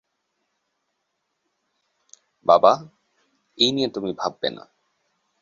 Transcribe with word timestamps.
বাবা, 2.45 2.73
এই 3.57 3.71
নিয়ে 3.71 3.89
তুমি 3.89 4.11
ভাববে 4.13 4.49
না। 4.49 4.63